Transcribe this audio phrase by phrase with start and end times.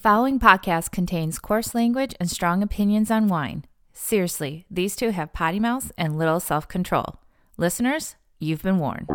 [0.00, 3.66] following podcast contains coarse language and strong opinions on wine.
[3.92, 7.20] Seriously, these two have potty mouths and little self control.
[7.58, 9.06] Listeners, you've been warned.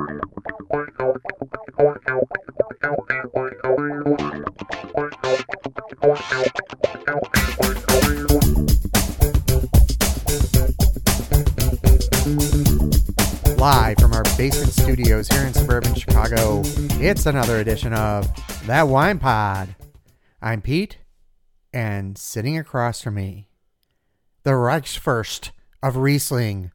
[13.58, 16.62] Live from our basement studios here in suburban Chicago,
[17.02, 18.30] it's another edition of
[18.68, 19.74] That Wine Pod.
[20.46, 21.00] I'm Pete,
[21.74, 23.50] and sitting across from me,
[24.44, 25.50] the Reichsfürst
[25.82, 26.70] of Riesling,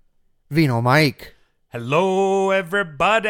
[0.50, 1.36] Vino Mike.
[1.68, 3.28] Hello, everybody,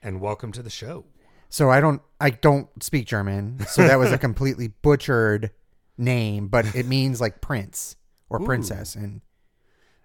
[0.00, 1.04] and welcome to the show.
[1.48, 5.50] So I don't I don't speak German, so that was a completely butchered
[5.98, 7.96] name, but it means like prince
[8.30, 8.44] or Ooh.
[8.44, 9.20] princess and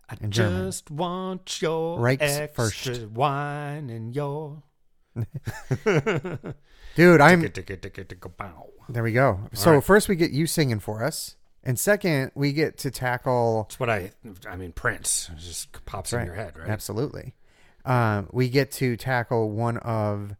[0.09, 0.65] I In German.
[0.65, 2.87] just want your Reichsfürst.
[2.87, 4.63] extra wine and your.
[6.97, 7.41] dude, I'm
[8.89, 9.39] there we go.
[9.53, 9.83] So right.
[9.83, 13.89] first we get you singing for us, and second we get to tackle That's what
[13.89, 14.11] I.
[14.49, 16.69] I mean, Prince it just pops in your head, right?
[16.69, 17.35] Absolutely.
[17.85, 20.35] Um, we get to tackle one of,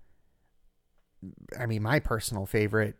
[1.58, 2.98] I mean, my personal favorite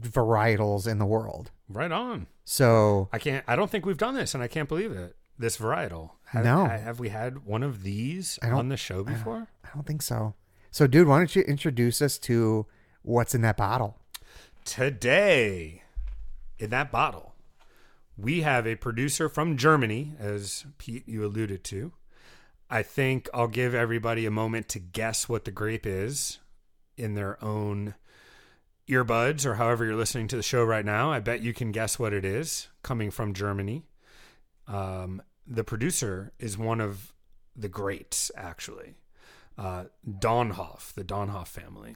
[0.00, 1.52] varietals in the world.
[1.68, 2.26] Right on.
[2.44, 3.44] So I can't.
[3.46, 5.16] I don't think we've done this, and I can't believe it.
[5.38, 6.10] This varietal.
[6.26, 6.66] Have, No.
[6.66, 9.48] Have we had one of these on the show before?
[9.64, 10.34] I don't think so.
[10.70, 12.66] So, dude, why don't you introduce us to
[13.02, 13.98] what's in that bottle?
[14.64, 15.82] Today,
[16.58, 17.34] in that bottle,
[18.16, 21.92] we have a producer from Germany, as Pete you alluded to.
[22.68, 26.38] I think I'll give everybody a moment to guess what the grape is
[26.96, 27.94] in their own
[28.88, 31.10] earbuds or however you're listening to the show right now.
[31.10, 33.86] I bet you can guess what it is coming from Germany.
[34.68, 37.12] Um, the producer is one of
[37.56, 38.94] the greats, actually.
[39.60, 41.94] Uh, Dönnhoff, the Dönnhoff family.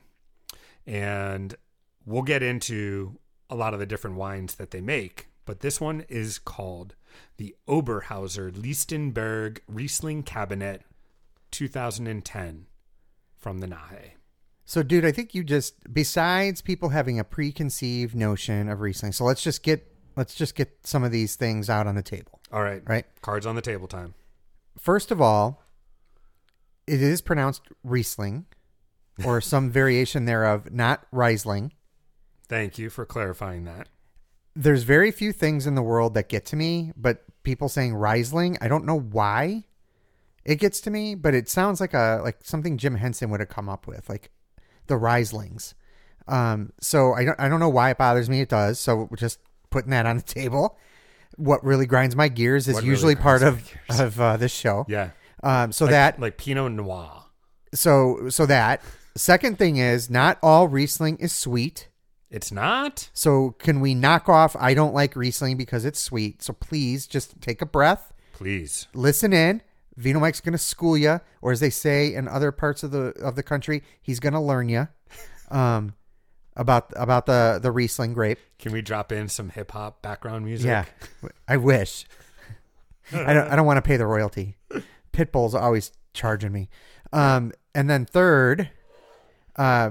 [0.86, 1.54] And
[2.04, 6.04] we'll get into a lot of the different wines that they make, but this one
[6.10, 6.94] is called
[7.38, 10.80] the Oberhauser Leistenberg Riesling Kabinett
[11.52, 12.66] 2010
[13.36, 14.10] from the Nahe.
[14.66, 19.12] So, dude, I think you just besides people having a preconceived notion of Riesling.
[19.12, 19.86] So let's just get
[20.16, 23.06] let's just get some of these things out on the table, All right, right?
[23.22, 24.14] cards on the table time.
[24.78, 25.62] First of all,
[26.86, 28.46] it is pronounced Riesling
[29.24, 31.72] or some variation thereof, not Riesling.
[32.48, 33.88] Thank you for clarifying that.
[34.56, 38.56] There's very few things in the world that get to me, but people saying Riesling,
[38.60, 39.64] I don't know why
[40.44, 43.48] it gets to me, but it sounds like a like something Jim Henson would have
[43.48, 44.30] come up with, like
[44.86, 45.74] the Rieslings.
[46.26, 48.40] Um, so I don't I don't know why it bothers me.
[48.40, 48.78] It does.
[48.78, 49.38] So just
[49.70, 50.78] putting that on the table.
[51.36, 54.84] What really grinds my gears is What really usually part of of uh, this show.
[54.88, 55.10] Yeah.
[55.44, 57.24] Um, so like, that like Pinot Noir.
[57.74, 58.82] so so that
[59.16, 61.88] second thing is not all Riesling is sweet.
[62.30, 63.10] It's not?
[63.12, 66.42] So can we knock off I don't like Riesling because it's sweet.
[66.42, 68.88] So please just take a breath, Please.
[68.94, 69.62] listen in.
[69.96, 73.12] Vino Mike's going to school you, or as they say in other parts of the
[73.22, 74.88] of the country, he's going to learn you
[75.52, 75.94] um,
[76.56, 78.38] about about the the Riesling grape.
[78.58, 80.66] Can we drop in some hip hop background music?
[80.66, 80.86] Yeah,
[81.46, 82.06] I wish.
[83.12, 83.48] I don't.
[83.48, 84.56] I don't want to pay the royalty.
[85.14, 86.68] Pitbull's always charging me.
[87.12, 88.70] Um, and then third,
[89.56, 89.90] uh,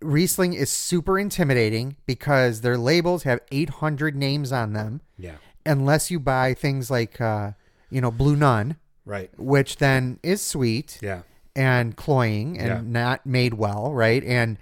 [0.00, 5.00] Riesling is super intimidating because their labels have 800 names on them.
[5.16, 5.36] Yeah.
[5.64, 7.52] Unless you buy things like, uh,
[7.90, 8.76] you know, Blue Nun,
[9.06, 9.30] Right.
[9.38, 11.22] which then is sweet Yeah.
[11.56, 12.80] and cloying and Yeah.
[12.84, 14.22] not made well, right?
[14.24, 14.58] And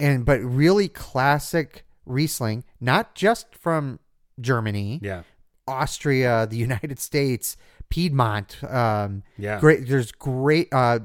[0.00, 4.00] and but really classic Riesling, not just from
[4.40, 5.22] Germany, Yeah.
[5.66, 7.56] Austria, the United States,
[7.88, 8.62] Piedmont.
[8.64, 9.60] Um, Yeah.
[9.60, 9.88] Great.
[9.88, 11.00] There's great uh,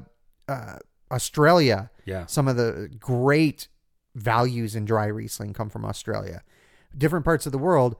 [0.48, 0.78] uh,
[1.10, 1.90] Australia.
[2.04, 2.26] Yeah.
[2.26, 3.68] Some of the great
[4.14, 6.42] values in dry Riesling come from Australia.
[6.96, 7.96] Different parts of the world.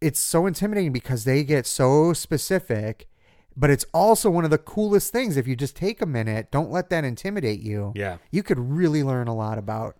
[0.00, 3.08] It's so intimidating because they get so specific,
[3.56, 5.36] but it's also one of the coolest things.
[5.36, 7.92] If you just take a minute, don't let that intimidate you.
[7.94, 8.18] Yeah.
[8.30, 9.96] You could really learn a lot about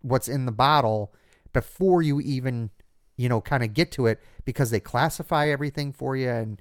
[0.00, 1.14] what's in the bottle
[1.52, 2.70] before you even,
[3.16, 6.60] you know, kind of get to it because they classify everything for you and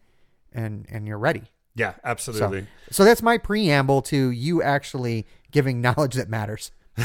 [0.54, 1.44] and and you're ready.
[1.76, 1.94] Yeah.
[1.94, 2.68] So, Absolutely.
[2.92, 6.72] so that's my preamble to you actually giving knowledge that matters.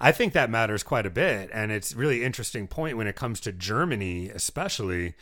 [0.00, 1.50] I think that matters quite a bit.
[1.52, 5.14] And it's really interesting point when it comes to Germany, especially.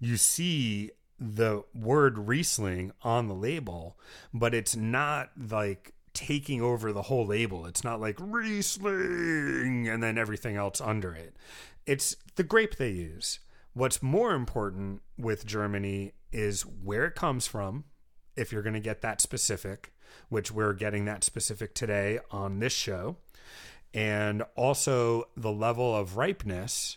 [0.00, 3.96] You see the word Riesling on the label,
[4.34, 7.66] but it's not like taking over the whole label.
[7.66, 11.36] It's not like Riesling and then everything else under it.
[11.86, 13.38] It's the grape they use.
[13.76, 17.84] What's more important with Germany is where it comes from,
[18.34, 19.92] if you're going to get that specific,
[20.30, 23.18] which we're getting that specific today on this show
[23.92, 26.96] and also the level of ripeness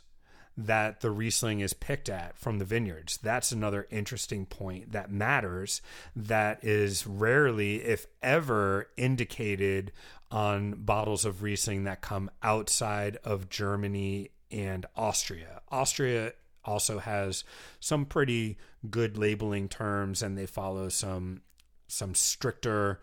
[0.56, 3.18] that the Riesling is picked at from the vineyards.
[3.18, 5.82] That's another interesting point that matters,
[6.16, 9.92] that is rarely, if ever, indicated
[10.32, 15.62] on bottles of Riesling that come outside of Germany and Austria.
[15.70, 16.32] Austria
[16.70, 17.44] also has
[17.80, 18.58] some pretty
[18.90, 21.42] good labeling terms and they follow some
[21.88, 23.00] some stricter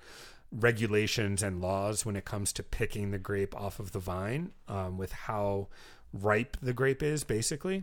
[0.52, 4.96] regulations and laws when it comes to picking the grape off of the vine um,
[4.96, 5.68] with how
[6.12, 7.82] ripe the grape is, basically.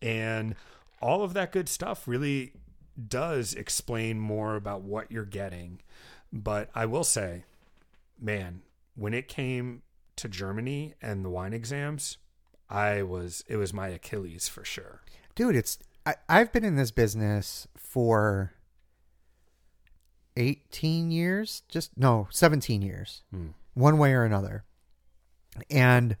[0.00, 0.54] And
[1.02, 2.52] all of that good stuff really
[3.08, 5.80] does explain more about what you're getting.
[6.32, 7.44] But I will say,
[8.20, 8.62] man,
[8.94, 9.82] when it came
[10.16, 12.18] to Germany and the wine exams,
[12.70, 15.02] I was it was my Achilles for sure.
[15.34, 18.52] Dude, it's I, I've been in this business for
[20.36, 23.22] 18 years, just no, 17 years.
[23.30, 23.48] Hmm.
[23.74, 24.64] One way or another.
[25.70, 26.16] And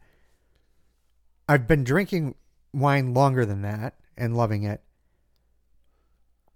[1.48, 2.34] I've been drinking
[2.72, 4.82] wine longer than that and loving it.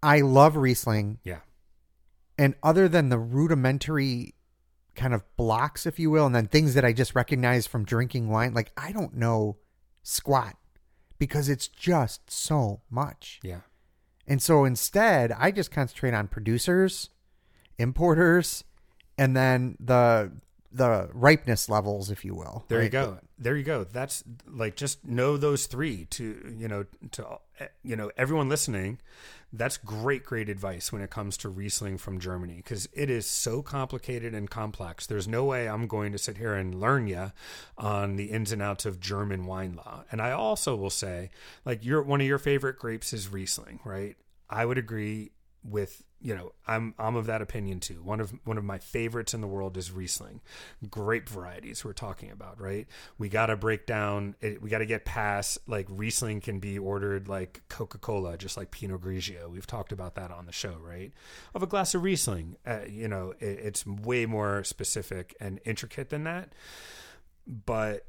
[0.02, 1.18] I love Riesling.
[1.24, 1.40] Yeah.
[2.36, 4.34] And other than the rudimentary
[4.94, 8.28] kind of blocks, if you will, and then things that I just recognize from drinking
[8.28, 9.58] wine, like I don't know
[10.02, 10.56] squat
[11.18, 13.40] because it's just so much.
[13.42, 13.60] Yeah.
[14.26, 17.10] And so instead, I just concentrate on producers,
[17.78, 18.64] importers,
[19.18, 20.32] and then the
[20.74, 22.64] the ripeness levels, if you will.
[22.68, 23.18] There you go.
[23.38, 23.84] There you go.
[23.84, 28.98] That's like just know those three to you know to eh, you know everyone listening.
[29.54, 33.60] That's great, great advice when it comes to Riesling from Germany because it is so
[33.60, 35.06] complicated and complex.
[35.06, 37.32] There's no way I'm going to sit here and learn you
[37.76, 40.04] on the ins and outs of German wine law.
[40.10, 41.30] And I also will say,
[41.66, 44.16] like, your one of your favorite grapes is Riesling, right?
[44.48, 45.32] I would agree
[45.64, 48.02] with you know I'm I'm of that opinion too.
[48.02, 50.40] One of one of my favorites in the world is Riesling.
[50.88, 52.86] Grape varieties we're talking about, right?
[53.18, 54.36] We got to break down.
[54.40, 58.56] It, we got to get past like Riesling can be ordered like Coca Cola, just
[58.56, 59.50] like Pinot Grigio.
[59.50, 61.12] We've talked about that on the show, right?
[61.54, 66.10] Of a glass of Riesling, uh, you know, it, it's way more specific and intricate
[66.10, 66.52] than that,
[67.46, 68.06] but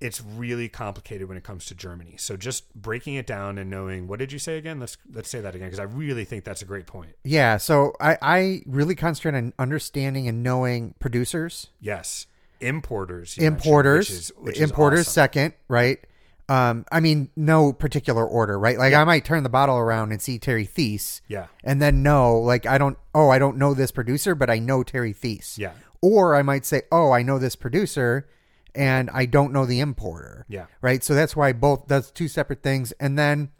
[0.00, 2.16] it's really complicated when it comes to Germany.
[2.18, 4.78] So just breaking it down and knowing what did you say again?
[4.80, 7.12] Let's let's say that again because I really think that's a great point.
[7.24, 7.56] Yeah.
[7.56, 12.26] So I, I really concentrate on understanding and knowing producers, Yes,
[12.60, 15.12] importers, importers, which is, which importers awesome.
[15.12, 15.98] second, right?
[16.46, 18.76] Um, I mean, no particular order, right?
[18.76, 22.36] Like I might turn the bottle around and see Terry Theise, Yeah, and then know,
[22.38, 25.56] like I don't, oh, I don't know this producer, but I know Terry Theise.
[25.58, 28.28] yeah, Or I might say, oh, I know this producer,
[28.74, 30.46] and I don't know the importer.
[30.48, 31.02] yeah, right?
[31.02, 32.92] So that's why both that's two separate things.
[32.92, 33.50] And then,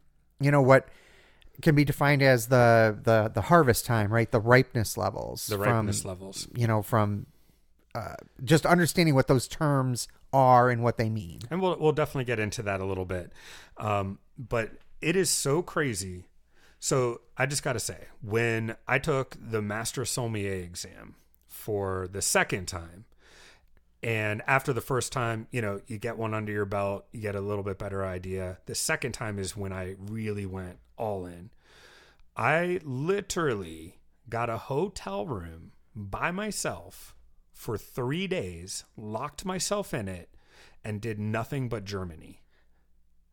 [0.40, 0.88] you know what
[1.62, 4.30] can be defined as the the the harvest time, right?
[4.30, 5.46] The ripeness levels.
[5.46, 6.48] the from, ripeness levels.
[6.54, 7.26] You know, from
[7.94, 11.40] uh, just understanding what those terms are and what they mean.
[11.50, 13.32] and we'll we'll definitely get into that a little bit.
[13.76, 16.24] Um, but it is so crazy.
[16.80, 21.14] So I just got to say, when I took the master sommelier exam
[21.46, 23.06] for the second time,
[24.04, 27.34] and after the first time, you know, you get one under your belt, you get
[27.34, 28.58] a little bit better idea.
[28.66, 31.48] The second time is when I really went all in.
[32.36, 37.14] I literally got a hotel room by myself
[37.50, 40.28] for three days, locked myself in it,
[40.84, 42.42] and did nothing but Germany.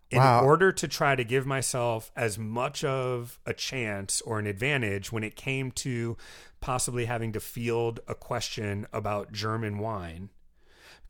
[0.10, 0.46] In Wow.
[0.46, 5.24] order to try to give myself as much of a chance or an advantage when
[5.26, 6.16] it came to
[6.62, 10.30] possibly having to field a question about German wine.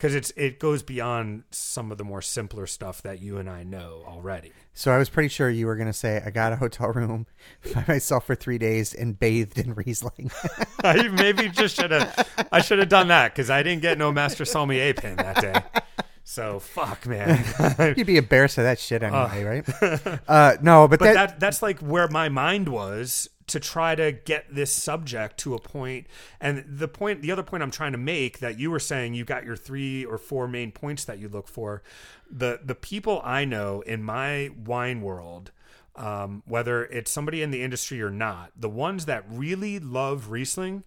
[0.01, 3.61] Because it's it goes beyond some of the more simpler stuff that you and I
[3.61, 4.51] know already.
[4.73, 7.27] So I was pretty sure you were going to say I got a hotel room
[7.75, 10.31] by myself for three days and bathed in Riesling.
[10.83, 14.11] I maybe just should have I should have done that because I didn't get no
[14.11, 15.81] master sommelier pin that day.
[16.23, 17.43] So fuck, man.
[17.95, 20.19] You'd be embarrassed of that shit anyway, right?
[20.27, 24.11] Uh, no, but, but that, that, that's like where my mind was to try to
[24.11, 26.07] get this subject to a point
[26.39, 29.23] and the point the other point i'm trying to make that you were saying you
[29.23, 31.83] got your three or four main points that you look for
[32.29, 35.51] the the people i know in my wine world
[35.93, 40.83] um, whether it's somebody in the industry or not the ones that really love riesling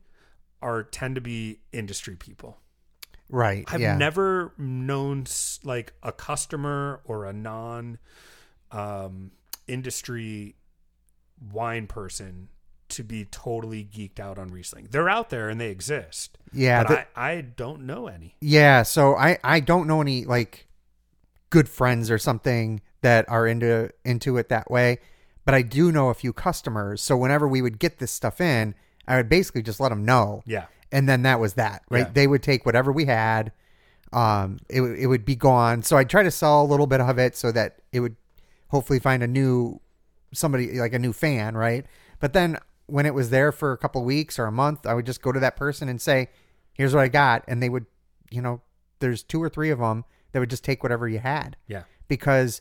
[0.62, 2.59] are tend to be industry people
[3.30, 3.64] right?
[3.68, 3.97] I've yeah.
[3.97, 5.25] never known
[5.62, 7.99] like a customer or a non
[8.71, 9.33] um,
[9.66, 10.56] industry
[11.52, 12.49] wine person
[12.96, 14.88] to be totally geeked out on Riesling.
[14.90, 16.38] They're out there and they exist.
[16.52, 18.34] Yeah, but the- I, I don't know any.
[18.40, 20.66] Yeah, so I I don't know any like
[21.50, 24.98] good friends or something that are into into it that way,
[25.44, 27.02] but I do know a few customers.
[27.02, 28.74] So whenever we would get this stuff in,
[29.06, 32.06] I would basically just let them know, Yeah, and then that was that, right?
[32.06, 32.10] Yeah.
[32.12, 33.52] They would take whatever we had,
[34.12, 35.82] um, it it would be gone.
[35.82, 38.16] So I'd try to sell a little bit of it so that it would
[38.68, 39.80] hopefully find a new
[40.32, 41.84] somebody like a new fan, right?
[42.20, 45.06] But then when it was there for a couple weeks or a month, I would
[45.06, 46.28] just go to that person and say,
[46.72, 47.86] "Here's what I got," and they would,
[48.30, 48.60] you know,
[49.00, 51.84] there's two or three of them that would just take whatever you had Yeah.
[52.08, 52.60] because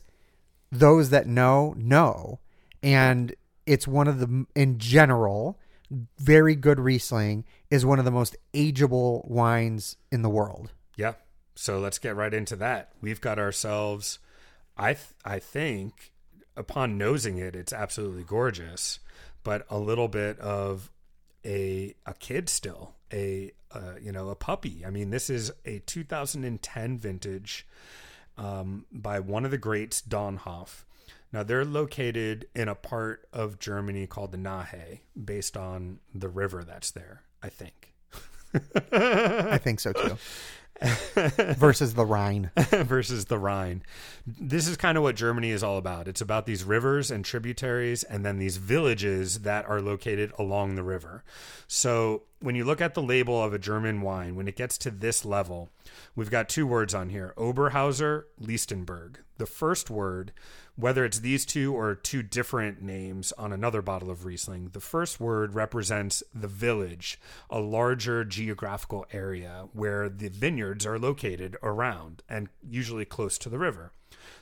[0.70, 2.40] those that know know
[2.82, 3.34] and
[3.66, 5.58] it's one of the in general
[6.18, 11.14] very good riesling is one of the most ageable wines in the world Yeah.
[11.54, 12.90] So let's get right into that.
[13.00, 14.18] We've got ourselves
[14.76, 16.12] I th- I think
[16.56, 18.98] upon nosing it it's absolutely gorgeous,
[19.44, 20.90] but a little bit of
[21.44, 23.52] a a kid still, a
[24.00, 24.84] you know, a puppy.
[24.86, 27.66] I mean, this is a 2010 vintage
[28.36, 30.84] um, by one of the greats, Dönnhoff.
[31.32, 36.64] Now they're located in a part of Germany called the Nahe, based on the river
[36.64, 37.22] that's there.
[37.42, 37.92] I think.
[38.92, 40.16] i think so too
[41.56, 43.82] versus the rhine versus the Rhine.
[44.26, 46.08] This is kind of what Germany is all about.
[46.08, 50.82] It's about these rivers and tributaries and then these villages that are located along the
[50.82, 51.24] river.
[51.68, 54.90] So when you look at the label of a German wine, when it gets to
[54.90, 55.70] this level,
[56.16, 59.16] we've got two words on here Oberhauser, Leistenberg.
[59.36, 60.32] The first word,
[60.76, 65.20] whether it's these two or two different names on another bottle of Riesling, the first
[65.20, 72.48] word represents the village, a larger geographical area where the vineyards are located around and
[72.68, 73.92] usually close to the river.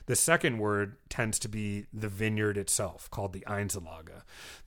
[0.05, 4.09] The second word tends to be the vineyard itself, called the Einzellage.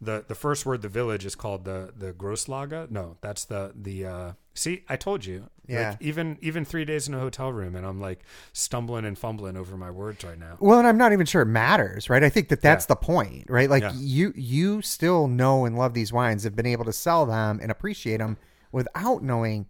[0.01, 2.91] The the first word, the village, is called the the Grosslage.
[2.91, 4.07] No, that's the the.
[4.07, 5.51] Uh, see, I told you.
[5.69, 5.91] Yeah.
[5.91, 8.25] Like, even even three days in a hotel room, and I'm like
[8.55, 10.57] stumbling and fumbling over my words right now.
[10.61, 12.95] well and i'm not even sure it matters right i think that that's Yeah.
[12.95, 13.93] the point right like Yeah.
[13.97, 17.71] you you still know and love these wines have been able to sell them and
[17.73, 18.37] appreciate them
[18.73, 19.67] without knowing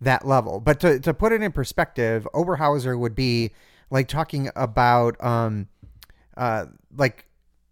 [0.00, 3.50] that level but to, to put it in perspective oberhauser would be
[3.90, 5.68] like talking about um
[6.36, 7.26] uh like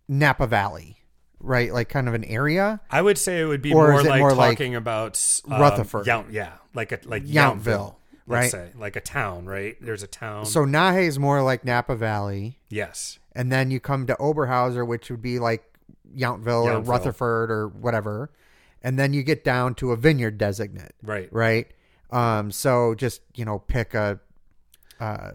[0.09, 0.99] napa valley
[1.41, 4.21] right like kind of an area I would say it would be Or more like
[4.21, 6.07] more like talking about um, Rutherford?
[6.07, 7.95] Yount- yeah, like a like Yountville, Yountville,
[8.27, 8.41] right?
[8.41, 9.77] let's say, like a town, right?
[9.81, 10.47] There's a town.
[10.47, 15.11] so nahe is more like napa valley yes, and then you come to oberhauser which
[15.11, 15.65] would be like
[16.17, 18.31] yountville, or rutherford or whatever
[18.83, 21.29] and then you get down to a vineyard designate right.
[21.33, 21.69] right?
[22.11, 24.21] Um, so just you know, pick a,
[25.01, 25.31] uh,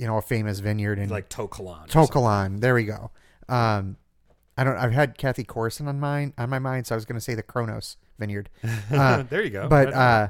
[0.00, 1.48] you know, a famous vineyard in Like something.
[1.88, 2.60] To Kalon.
[2.60, 3.10] There we go.
[3.48, 3.96] Um,
[4.56, 4.76] I don't.
[4.76, 7.34] I've had Cathy Corison on mine on my mind, so I was going to say
[7.34, 8.48] the Kronos Vineyard.
[8.92, 9.68] Uh, there you go.
[9.68, 10.28] but uh,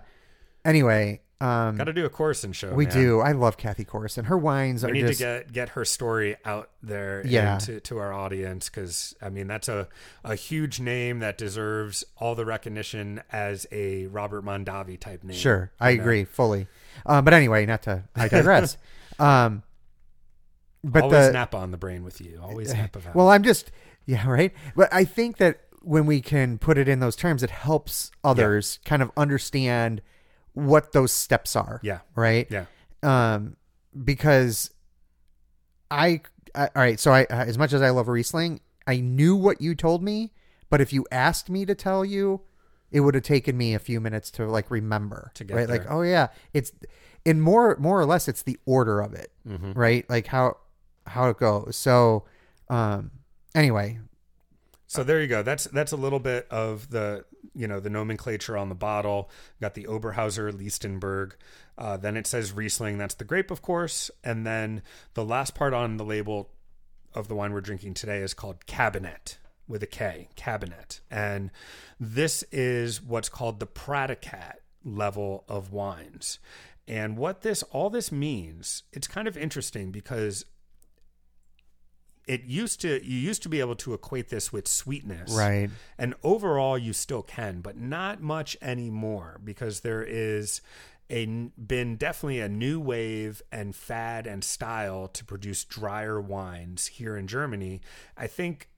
[0.65, 2.75] anyway, um, Got to do a Corson show.
[2.75, 2.95] we man.
[2.95, 3.21] do.
[3.21, 4.27] I love Cathy Corison.
[4.27, 7.59] Her wines are We are need just to get get her story out there Yeah.
[7.59, 9.89] to, to our audience because I mean that's a,
[10.25, 15.37] a huge name that deserves all the recognition as a Robert Mondavi type name.
[15.37, 15.71] sure.
[15.81, 16.01] I know?
[16.03, 16.67] agree fully.
[17.07, 18.03] Um, but anyway, not to.
[18.15, 18.77] I digress.
[19.21, 19.63] um,
[20.83, 22.41] but Always the Napa on the brain with you.
[22.43, 22.99] Always Napa.
[23.01, 23.13] Valley.
[23.15, 23.71] Well, I'm just
[24.07, 24.53] yeah, right.
[24.75, 28.79] But I think that when we can put it in those terms, it helps others
[28.85, 30.03] kind of understand
[30.53, 31.81] what those steps are.
[31.83, 32.47] yeah, Right.
[32.51, 32.65] yeah,
[33.03, 33.57] Um,
[34.05, 34.71] because
[35.91, 36.23] I,
[36.55, 36.99] I all right.
[36.99, 40.33] So I, as much as I love Riesling, I knew what you told me,
[40.71, 42.41] but if you asked me to tell you,
[42.91, 45.31] it would have taken me a few minutes to like remember.
[45.35, 45.69] To get right.
[45.69, 46.73] Like, oh yeah, it's
[47.25, 49.77] in more more or less it's the order of it Mhm.
[49.77, 50.09] right?
[50.09, 50.57] Like how
[51.07, 51.77] how it goes.
[51.77, 52.25] So,
[52.69, 53.11] um,
[53.55, 53.99] anyway,
[54.87, 55.43] So there you go.
[55.43, 57.25] That's that's a little bit of the
[57.55, 59.31] you know the nomenclature on the bottle.
[59.61, 61.33] Got the Oberhauser Leistenberg.
[61.79, 62.99] Uh, then it says Riesling.
[62.99, 64.11] That's the grape, of course.
[64.23, 64.83] And then
[65.15, 66.51] the last part on the label
[67.15, 71.01] of the wine we're drinking today is called Kabinett with a K, Kabinett.
[71.11, 71.51] And
[71.99, 76.39] this is what's called the Prädikat level of wines.
[76.91, 80.45] And what this all this means, it's kind of interesting because
[82.27, 85.33] it used to you used to be able to equate this with sweetness.
[85.33, 85.71] Right?
[85.97, 90.63] and overall you still can but not much anymore because there is
[91.09, 97.17] a been definitely a new wave and fad and style to produce drier wines here
[97.17, 97.81] in Germany.
[98.17, 98.69] I think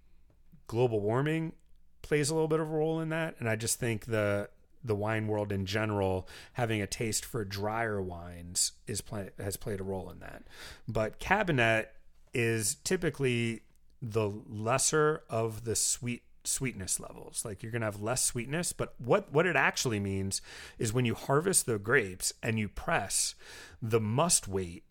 [0.66, 1.54] global warming
[2.02, 3.36] plays a little bit of a role in that.
[3.38, 4.50] And i just think the
[4.84, 9.80] the wine world in general having a taste for drier wines is play, has played
[9.80, 10.44] a role in that.
[10.88, 11.86] But Kabinett
[12.34, 13.62] is typically
[14.00, 17.44] the lesser of the sweet sweetness levels.
[17.44, 20.42] Like you're going to have less sweetness but what what it actually means
[20.78, 23.34] is when you harvest the grapes and you press
[23.80, 24.84] the must weight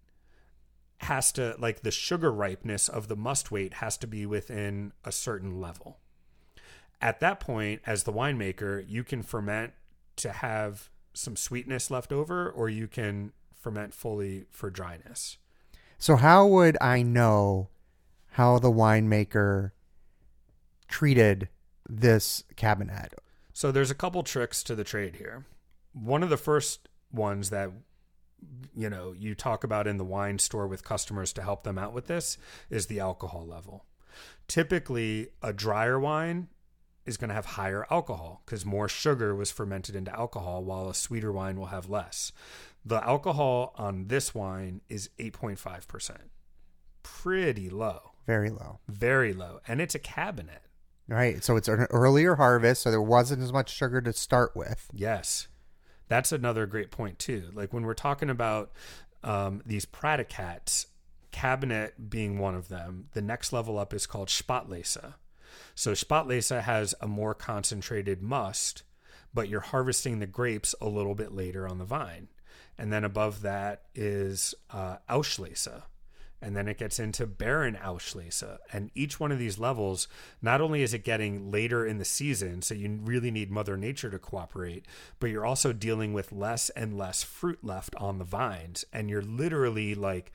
[1.00, 5.12] has to like the sugar ripeness of the must weight has to be within a
[5.12, 6.00] certain level.
[7.02, 9.74] At that point as the winemaker you can ferment
[10.22, 15.38] to have some sweetness left over or you can ferment fully for dryness.
[15.98, 17.70] So how would I know
[18.32, 19.72] how the winemaker
[20.88, 21.50] treated
[21.88, 23.13] this Kabinett?
[23.54, 25.46] So there's a couple tricks to the trade here.
[25.94, 27.70] One of the first ones that
[28.75, 31.94] you know you talk about in the wine store with customers to help them out
[31.94, 32.38] with this
[32.70, 33.86] is the alcohol level.
[34.48, 36.48] Typically, a drier wine
[37.05, 40.96] is going to have higher alcohol because more sugar was fermented into alcohol, while a
[40.96, 42.31] sweeter wine will have less.
[42.86, 46.17] The alcohol on this wine is 8.5%.
[47.03, 48.12] Pretty low.
[48.25, 48.79] Very low.
[48.88, 49.60] Very low.
[49.67, 50.67] And it's a Kabinett.
[51.08, 51.43] Right.
[51.43, 54.88] So it's an earlier harvest, so there wasn't as much sugar to start with.
[54.93, 55.48] Yes.
[56.08, 57.50] That's another great point, too.
[57.53, 58.72] Like when we're talking about
[59.24, 60.88] um, these Prädikats,
[61.31, 65.13] Kabinett being one of them, the next level up is called Spätlese.
[65.75, 68.84] So Spätlese has a more concentrated must,
[69.34, 72.27] but you're harvesting the grapes a little bit later on the vine.
[72.77, 75.84] And then above that is uh, Auslese.
[76.43, 78.58] And then it gets into Beerenauslese.
[78.74, 80.08] And each one of these levels,
[80.41, 84.10] not only is it getting later in the season, so you really need Mother Nature
[84.10, 84.88] to cooperate,
[85.20, 88.84] but you're also dealing with less and less fruit left on the vines.
[88.91, 90.34] And you're literally like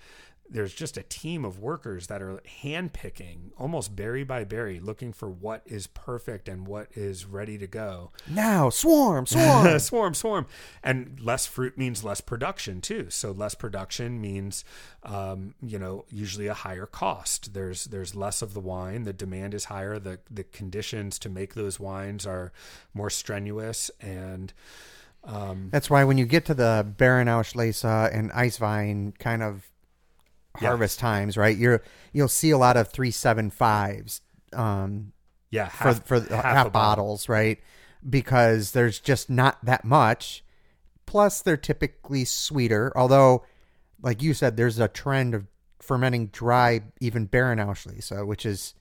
[0.50, 5.28] there's just a team of workers that are handpicking almost berry by berry, looking for
[5.28, 8.12] what is perfect and what is ready to go.
[8.28, 9.78] Now, swarm, swarm.
[9.78, 10.46] swarm, swarm.
[10.82, 13.10] And less fruit means less production too.
[13.10, 14.64] So less production means,
[15.02, 17.54] um, you know, usually a higher cost.
[17.54, 19.04] There's there's less of the wine.
[19.04, 19.98] The demand is higher.
[19.98, 22.52] The the conditions to make those wines are
[22.94, 24.52] more strenuous and.
[25.24, 27.84] Um, That's why when you get to the Beerenauslese
[28.14, 29.68] and Eiswein kind of
[30.60, 31.56] Harvest times, right?
[31.56, 31.82] You're
[32.12, 34.20] you'll see a lot of three seven fives
[34.52, 35.12] um,
[35.50, 37.04] yeah, for half, for the half half, a bottle.
[37.04, 37.58] bottles, right?
[38.08, 40.44] Because there's just not that much.
[41.06, 42.92] Plus, they're typically sweeter.
[42.96, 43.44] Although,
[44.02, 45.46] like you said, there's a trend of
[45.78, 48.74] fermenting dry, even Beerenauslese, which is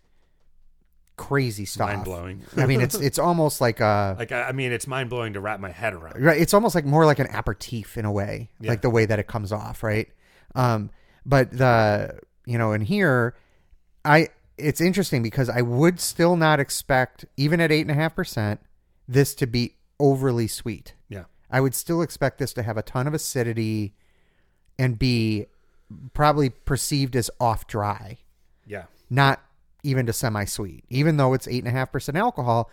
[1.17, 1.87] crazy stuff.
[1.89, 2.43] Mind blowing.
[2.57, 5.39] I mean, it's it's almost like a Like I, I mean, it's mind blowing to
[5.39, 6.21] wrap my head around.
[6.23, 6.39] right.
[6.39, 8.71] It's almost like more like an aperitif in a way, Yeah.
[8.71, 10.09] like the way that it comes off, right?
[10.55, 10.89] Um,
[11.25, 13.35] but the you know, in here,
[14.03, 18.15] I it's interesting because I would still not expect, even at eight and a half
[18.15, 18.61] percent,
[19.07, 20.93] this to be overly sweet.
[21.09, 21.25] Yeah.
[21.51, 23.93] I would still expect this to have a ton of acidity
[24.79, 25.47] and be
[26.13, 28.17] probably perceived as off dry,
[28.65, 28.85] Yeah.
[29.09, 29.41] not
[29.83, 32.69] even to semi sweet, even though it's eight and a half percent alcohol.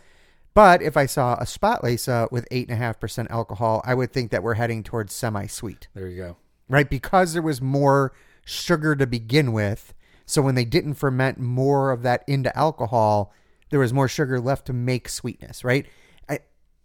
[0.55, 4.13] But if I saw a Spätlese with eight and a half percent alcohol, I would
[4.13, 6.37] think that we're heading towards semi sweet, There you go.
[6.69, 6.89] right?
[6.89, 8.13] Because there was more
[8.45, 9.95] sugar to begin with.
[10.27, 13.33] So when they didn't ferment more of that into alcohol,
[13.71, 15.87] there was more sugar left to make sweetness, right?
[16.29, 16.41] I,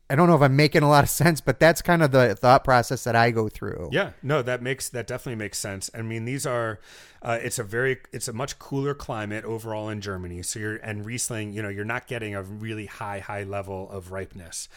[0.09, 2.35] I don't know if I'm making a lot of sense, but that's kind of the
[2.35, 3.89] thought process that I go through.
[3.91, 5.89] Yeah, no, that makes that definitely makes sense.
[5.93, 6.79] I mean, these are
[7.21, 10.41] uh, it's a very it's a much cooler climate overall in Germany.
[10.43, 14.11] So you're and Riesling, you know, you're not getting a really high high level of
[14.11, 14.69] ripeness.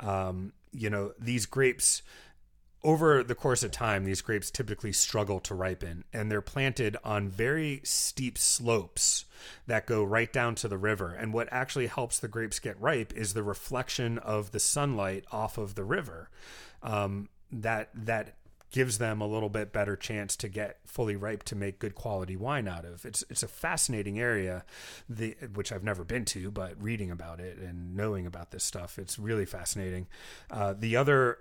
[0.00, 2.02] Um, you know, these grapes
[2.84, 7.28] over the course of time, these grapes typically struggle to ripen, and they're planted on
[7.28, 9.24] very steep slopes
[9.66, 11.12] that go right down to the river.
[11.12, 15.58] And what actually helps the grapes get ripe is the reflection of the sunlight off
[15.58, 16.30] of the river.
[16.82, 18.34] Um, that that
[18.70, 22.36] gives them a little bit better chance to get fully ripe to make good quality
[22.36, 23.04] wine out of.
[23.04, 24.64] It's it's a fascinating area,
[25.08, 28.98] the which I've never been to, but reading about it and knowing about this stuff,
[28.98, 30.06] it's really fascinating.
[30.50, 31.38] Uh, the other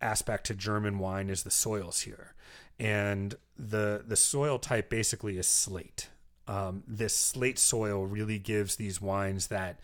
[0.00, 2.34] aspect to German wine is the soils here,
[2.78, 6.08] and the the soil type basically is slate.
[6.46, 9.80] Um, this slate soil really gives these wines that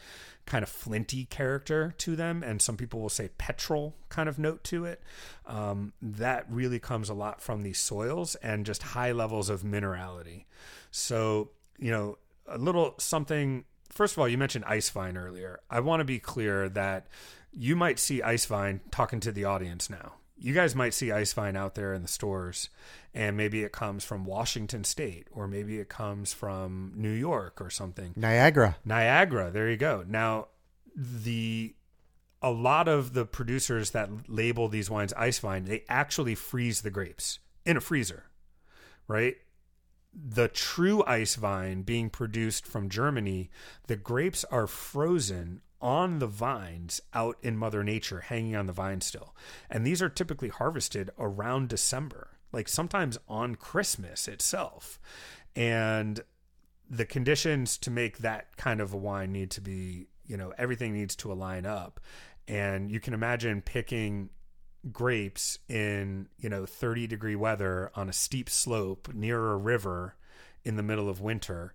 [0.47, 4.65] kind of flinty character to them, and some people will say petrol kind of note
[4.65, 5.03] to it.
[5.47, 10.45] Um, that really comes a lot from these soils and just high levels of minerality.
[10.91, 13.65] So, you know, a little something.
[13.91, 15.61] First of all, you mentioned Eiswein earlier.
[15.71, 17.07] I want to be clear that
[17.57, 20.15] you might see Eiswein talking to the audience now.
[20.37, 22.69] You guys might see Eiswein out there in the stores,
[23.15, 27.71] and maybe it comes from Washington State, or maybe it comes from New York or
[27.71, 28.13] something.
[28.17, 28.77] Niagara.
[28.85, 29.51] Niagara.
[29.51, 30.05] There you go.
[30.07, 30.49] Now,
[30.95, 31.75] the
[32.43, 37.39] a lot of the producers that label these wines Eiswein, they actually freeze the grapes
[37.65, 38.25] in a freezer,
[39.09, 39.37] right?
[40.13, 43.51] The true Eiswein being produced from Germany,
[43.87, 49.03] the grapes are frozen on the vines out in Mother Nature, hanging on the vine
[49.03, 49.37] still.
[49.71, 54.99] And these are typically harvested around December, like sometimes on Christmas itself.
[55.55, 56.21] And
[56.89, 60.95] the conditions to make that kind of a wine need to be, you know, everything
[60.95, 62.01] needs to align up.
[62.49, 64.31] And you can imagine picking
[64.93, 70.15] grapes in you know 30 degree weather on a steep slope near a river
[70.63, 71.75] in the middle of winter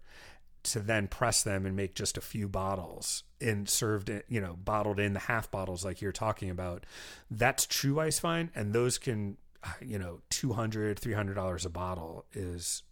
[0.73, 4.55] to then press them and make just a few bottles and served it you know
[4.63, 6.85] bottled in the half bottles like you're talking about
[7.31, 9.37] that's true Eiswein and those can
[9.81, 12.83] you know 200 300 dollars a bottle is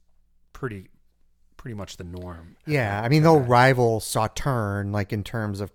[0.53, 0.87] pretty
[1.57, 5.71] pretty much the norm Yeah, I mean they'll rival Sauternes like in terms of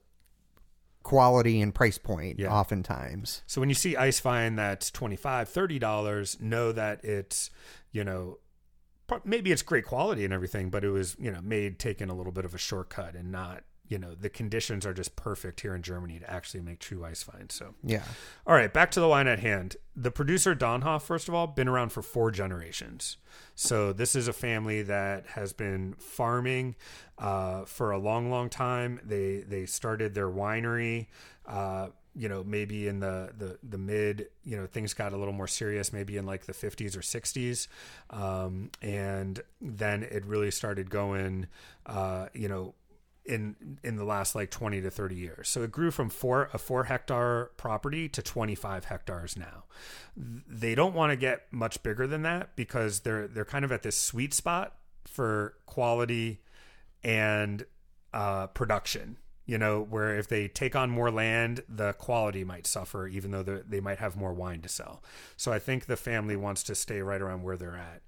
[1.02, 2.52] quality and price point Yeah.
[2.52, 3.42] oftentimes.
[3.46, 7.50] So when you see Eiswein that's 25 30 dollars, know that it's,
[7.90, 8.38] you know,
[9.24, 12.32] maybe it's great quality and everything, but it was, you know, made taking a little
[12.32, 15.82] bit of a shortcut and not, you know, the conditions are just perfect here in
[15.82, 17.52] Germany to actually make true Eiswein.
[17.52, 18.02] So Yeah.
[18.46, 19.76] all right, back to the wine at hand.
[19.94, 23.18] The producer Dönnhoff, first of all, been around for four generations.
[23.54, 26.76] So this is a family that has been farming
[27.18, 28.98] uh, for a long, long time.
[29.04, 31.08] They they started their winery.
[31.44, 35.32] Uh, you know, maybe in the, the the mid, you know, things got a little
[35.32, 37.68] more serious, maybe in like the 50s or 60s,
[38.10, 41.46] um, and then it really started going,
[41.86, 42.74] uh, you know,
[43.24, 45.48] in in the last like 20 to 30 years.
[45.48, 49.64] So it grew from 4 a 4 hectare property to 25 hectares now.
[50.16, 53.82] They don't want to get much bigger than that because they're they're kind of at
[53.82, 56.40] this sweet spot for quality
[57.04, 57.64] and
[58.12, 59.16] uh, production.
[59.52, 63.42] You know, where if they take on more land, the quality might suffer, even though
[63.42, 65.02] they're- might have more wine to sell.
[65.36, 68.00] So I think the family wants to stay right around where they're at.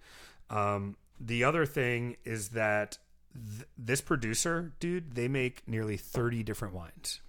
[0.48, 2.96] Um, the other thing is that
[3.34, 7.20] th- this producer, dude, they make nearly 30 different wines.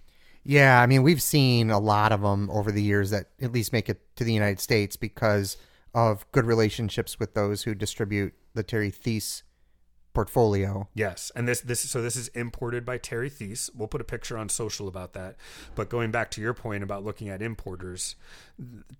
[0.44, 3.70] Yeah, I mean we've seen a lot of them over the years that at least
[3.70, 5.58] make it to the United States because
[5.92, 9.42] of good relationships with those who distribute the Terry Theise
[10.16, 10.88] portfolio.
[10.94, 13.68] Yes, and this this so this is imported by Terry Theise.
[13.74, 15.36] We'll put a picture on social about that.
[15.74, 18.16] But going back to your point about looking at importers,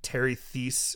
[0.02, 0.94] Terry Theise,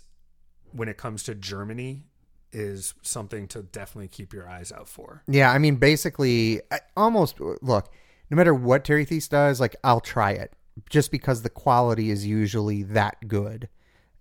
[0.72, 2.04] when it comes to Germany,
[2.52, 5.22] is something to definitely keep your eyes out for.
[5.26, 7.90] Yeah, I mean, basically, I almost look.
[8.30, 10.52] No matter what Terry Theise does, like I'll try it
[10.90, 13.70] just because the quality is usually that good.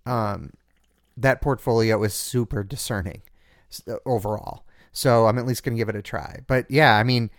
[0.06, 0.54] Um,
[1.16, 3.20] that portfolio is super discerning
[4.06, 6.40] overall, so I'm at least going to give it a try.
[6.46, 7.30] But yeah, I mean,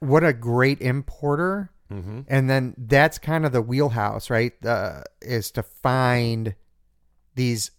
[0.00, 2.20] what a great importer, Mm-hmm.
[2.28, 4.52] and then that's kind of the wheelhouse, right?
[4.62, 6.54] Uh, is to find
[7.34, 7.70] these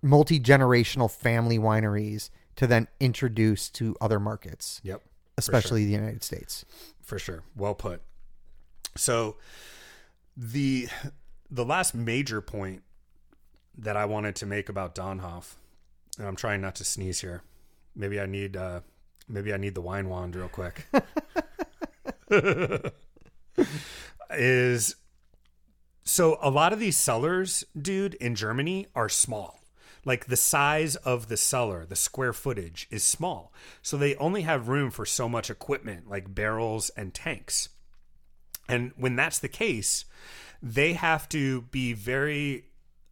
[0.00, 5.02] multi generational family wineries to then introduce to other markets, Yep.
[5.36, 6.64] especially the United States.
[7.02, 7.42] for sure.
[7.56, 8.00] Well put.
[8.96, 9.38] So
[10.36, 10.86] the
[11.50, 12.82] the last major point
[13.76, 15.54] that I wanted to make about Dönnhoff,
[16.18, 17.42] and I'm trying not to sneeze here.
[17.94, 18.80] Maybe I need uh
[19.28, 20.86] maybe I need the wine wand real quick.
[24.30, 24.96] is
[26.04, 29.60] so a lot of these cellars, dude, in Germany are small.
[30.04, 33.52] Like the size of the cellar, the square footage is small.
[33.82, 37.70] So they only have room for so much equipment like barrels and tanks.
[38.68, 40.04] And when that's the case,
[40.62, 42.66] they have to be very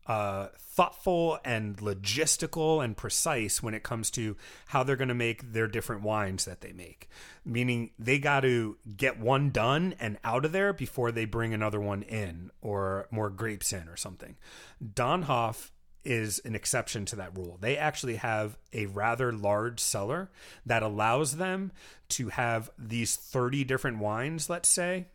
[0.06, 4.36] uh, thoughtful and logistical and precise when it comes to
[4.66, 7.08] how they're going to make their different wines that they make.
[7.44, 11.80] Meaning they got to get one done and out of there before they bring another
[11.80, 14.36] one in or more grapes in or something.
[14.82, 15.70] Dönnhoff
[16.04, 17.56] is an exception to that rule.
[17.60, 20.30] They actually have a rather large cellar
[20.66, 21.72] that allows them
[22.10, 25.06] to have these 30 different wines, let's say,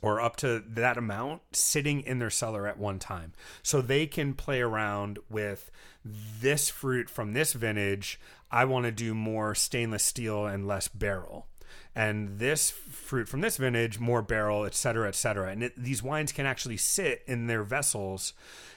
[0.00, 3.32] or up to that amount sitting in their cellar at one time.
[3.62, 5.70] So they can play around with
[6.04, 8.20] this fruit from this vintage.
[8.50, 11.46] I want to do more stainless steel and less barrel.
[11.94, 15.50] And this fruit from this vintage, more barrel, et cetera, et cetera.
[15.50, 18.34] And it, these wines can actually sit in their vessels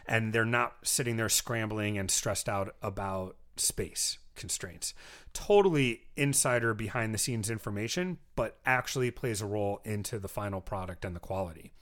[0.07, 4.93] and they're not sitting there scrambling and stressed out about space constraints.
[5.33, 11.05] Totally insider behind the scenes information, but actually plays a role into the final product
[11.05, 11.73] and the quality.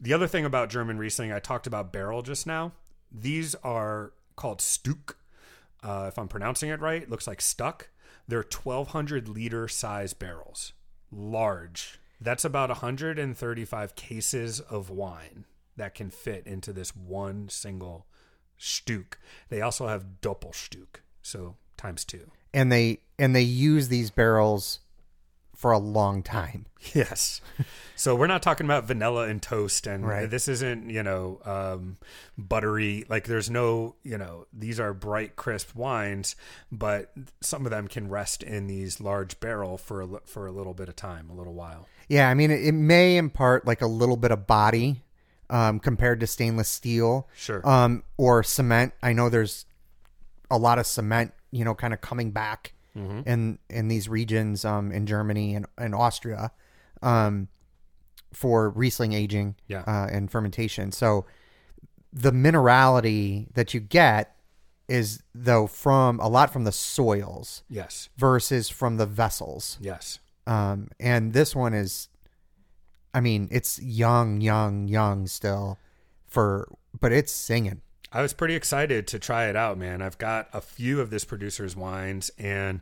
[0.00, 2.72] The other thing about German Riesling, I talked about barrel just now.
[3.10, 5.16] These are called Stuck.
[5.82, 7.88] Uh, if I'm pronouncing it right, it looks like stuck.
[8.28, 10.72] They're 1,200 liter size barrels,
[11.10, 11.98] large.
[12.20, 18.06] That's about 135 cases of wine that can fit into this one single
[18.58, 19.14] Stück.
[19.48, 22.30] They also have Doppelstück, so times two.
[22.54, 24.80] And they and they use these barrels
[25.56, 26.66] for a long time.
[26.94, 27.42] Yes.
[27.94, 30.30] So we're not talking about vanilla and toast and Right.
[30.30, 31.98] this isn't, you know, um,
[32.38, 33.04] buttery.
[33.06, 36.36] Like there's no, you know, these are bright, crisp wines,
[36.72, 37.12] but
[37.42, 40.88] some of them can rest in these large barrel for a, for a little bit
[40.88, 41.86] of time, a little while.
[42.08, 45.02] Yeah, I mean, it, it may impart like a little bit of body
[45.50, 47.28] um, compared to stainless steel.
[47.36, 47.60] Sure.
[47.68, 48.94] Um, or cement.
[49.02, 49.66] I know there's
[50.50, 53.20] a lot of cement, you know, kind of coming back Mm-hmm.
[53.28, 56.50] in in these regions, um, in Germany and, and Austria,
[57.02, 57.46] um,
[58.32, 59.84] for Riesling aging, Yeah.
[59.86, 60.90] uh, and fermentation.
[60.90, 61.24] So
[62.12, 64.34] the minerality that you get
[64.88, 68.08] is though from a lot from the soils yes.
[68.16, 69.78] versus from the vessels.
[69.80, 70.18] Yes.
[70.48, 72.08] Um, and this one is,
[73.14, 75.78] I mean, it's young, young, young still,
[76.26, 77.82] for but it's singing.
[78.12, 80.02] I was pretty excited to try it out, man.
[80.02, 82.80] I've got a few of this producer's wines, and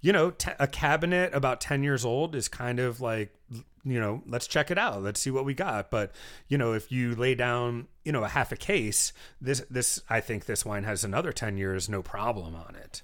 [0.00, 3.34] you know, t- a Kabinett about ten years old is kind of like,
[3.84, 5.90] you know, let's check it out, let's see what we got.
[5.90, 6.12] But
[6.46, 10.20] you know, if you lay down, you know, a half a case, this this I
[10.20, 13.02] think this wine has another ten years, no problem on it.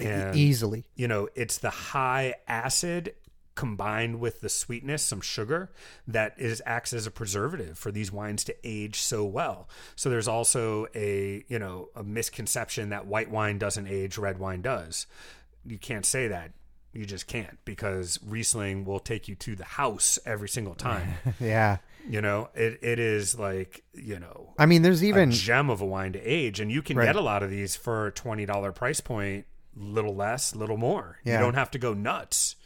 [0.00, 0.84] And Easily.
[0.96, 3.14] you know, it's the high acid
[3.54, 5.70] combined with the sweetness, some sugar
[6.06, 9.68] that is acts as a preservative for these wines to age so well.
[9.96, 14.62] So there's also a, you know, a misconception that white wine doesn't age, red wine
[14.62, 15.06] does.
[15.66, 16.52] You can't say that.
[16.94, 21.08] You just can't because Riesling will take you to the house every single time.
[21.40, 21.78] Yeah.
[22.06, 25.80] you know, it, it is like, you know, I mean, there's a even gem of
[25.80, 27.06] a wine to age, and you can Right.
[27.06, 31.18] get a lot of these for a twenty dollar price point, little less, little more.
[31.24, 31.34] Yeah.
[31.34, 32.56] You don't have to go nuts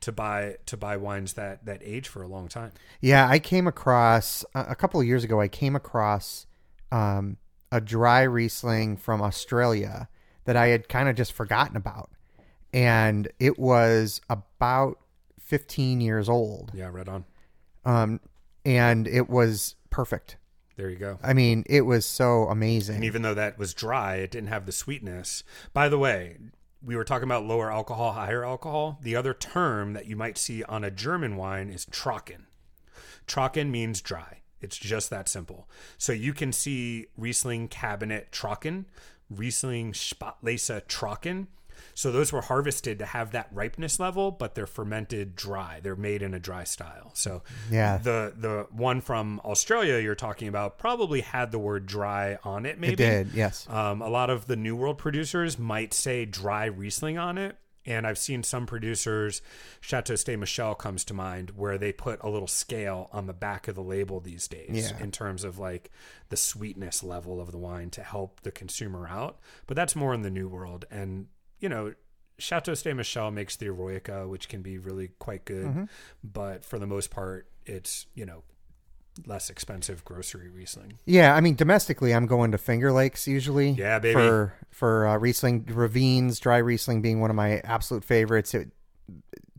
[0.00, 2.72] to buy to buy wines that that age for a long time.
[3.00, 5.40] Yeah, I came across a couple of years ago.
[5.40, 6.46] I came across
[6.92, 7.36] um,
[7.72, 10.08] a dry Riesling from Australia
[10.44, 12.10] that I had kind of just forgotten about,
[12.72, 14.98] and it was about
[15.40, 17.24] 15 years old, Yeah, right on.
[17.84, 18.20] um,
[18.64, 20.36] and it was perfect.
[20.76, 21.18] There you go.
[21.22, 22.96] I mean, it was so amazing.
[22.96, 25.44] And even though that was dry, it didn't have the sweetness.
[25.74, 26.38] By the way,
[26.82, 28.98] we were talking about lower alcohol, higher alcohol.
[29.02, 32.46] The other term that you might see on a German wine is Trocken.
[33.26, 34.38] Trocken means dry.
[34.60, 35.68] It's just that simple.
[35.98, 38.86] So you can see Riesling Kabinett Trocken,
[39.30, 41.46] Riesling Spatlese Trocken.
[42.00, 45.80] So those were harvested to have that ripeness level, but they're fermented dry.
[45.82, 47.10] They're made in a dry style.
[47.14, 47.98] So Yeah.
[47.98, 52.78] the the one from Australia you're talking about probably had the word dry on it.
[52.80, 53.68] Maybe it did, yes.
[53.68, 57.56] um, a lot of the New World producers might say dry Riesling on it.
[57.86, 59.40] And I've seen some producers,
[59.80, 63.68] Chateau Ste Michelle comes to mind, where they put a little scale on the back
[63.68, 65.02] of the label these days Yeah.
[65.02, 65.90] in terms of like
[66.28, 69.38] the sweetness level of the wine to help the consumer out.
[69.66, 70.84] But that's more in the New World.
[70.90, 71.28] And,
[71.60, 71.94] you know,
[72.38, 75.66] Chateau Ste Michelle makes the Eroica, which can be really quite good.
[75.66, 75.84] Mm-hmm.
[76.24, 78.42] But for the most part, it's, you know,
[79.26, 80.98] less expensive grocery Riesling.
[81.04, 83.70] Yeah, I mean, domestically, I'm going to Finger Lakes usually.
[83.70, 84.14] Yeah, baby.
[84.14, 88.54] For for uh, Riesling, Ravines dry Riesling being one of my absolute favorites.
[88.54, 88.70] It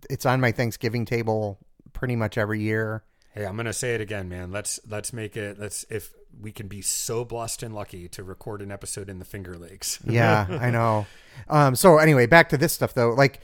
[0.09, 1.59] it's on my Thanksgiving table
[1.93, 3.03] pretty much every year.
[3.33, 4.51] Hey, I'm gonna say it again, man.
[4.51, 5.59] Let's let's make it.
[5.59, 9.25] Let's if we can be so blessed and lucky to record an episode in the
[9.25, 9.99] Finger Lakes.
[10.05, 11.05] Yeah, I know.
[11.49, 13.11] Um, so anyway, back to this stuff though.
[13.11, 13.39] Like,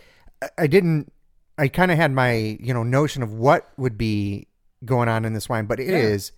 [0.57, 1.11] I- didn't.
[1.59, 4.47] I kind of had my you know notion of what would be
[4.85, 6.31] going on in this wine, but it is,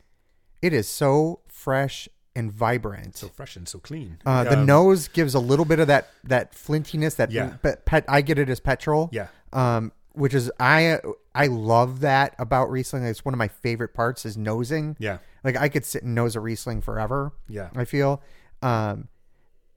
[0.61, 3.17] it is so fresh and vibrant.
[3.17, 4.17] so fresh and so clean.
[4.25, 7.17] Uh, the Um, nose gives a little bit of that that flintiness.
[7.17, 7.55] That Yeah.
[7.61, 8.05] but pet.
[8.07, 9.09] I get it as petrol.
[9.11, 9.27] Yeah.
[9.51, 10.99] Um, which is I
[11.35, 13.03] I love that about Riesling.
[13.03, 14.95] It's one of my favorite parts is nosing.
[14.99, 15.17] Yeah.
[15.43, 17.33] Like I could sit and nose a Riesling forever.
[17.47, 17.69] Yeah.
[17.75, 18.21] I feel.
[18.61, 19.07] Um,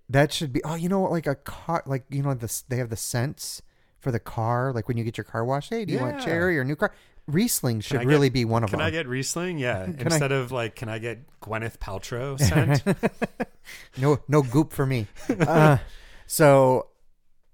[0.08, 0.62] that should be.
[0.64, 1.12] Oh, you know what?
[1.12, 1.82] Like a car.
[1.86, 3.62] Like you know the they have the scents
[4.00, 4.72] for the car.
[4.74, 5.70] Like when you get your car washed.
[5.70, 6.92] Hey, do you want cherry or new car?
[7.28, 8.86] Riesling should I get- really be one of Can them.
[8.86, 9.58] Can I get Riesling?
[9.58, 9.82] Yeah.
[9.88, 12.82] I- Instead of like, can I get Gwyneth Paltrow scent?
[13.96, 15.06] no no goop for me
[15.40, 15.78] uh,
[16.26, 16.88] so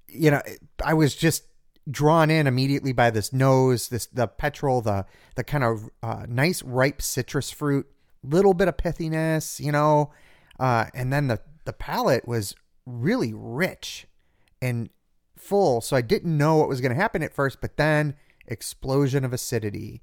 [0.09, 0.41] you know
[0.83, 1.45] i was just
[1.91, 6.63] drawn in immediately by this nose this the petrol the the kind of uh, nice
[6.63, 7.87] ripe citrus fruit
[8.23, 10.11] little bit of pithiness you know
[10.59, 12.55] uh, and then the the palate was
[12.87, 14.07] really rich
[14.61, 14.89] and
[15.37, 18.15] full so i didn't know what was going to happen at first but then
[18.47, 20.03] explosion of acidity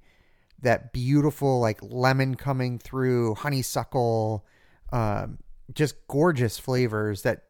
[0.62, 4.46] that beautiful like lemon coming through honeysuckle
[4.94, 5.40] um,
[5.74, 7.44] just gorgeous flavors that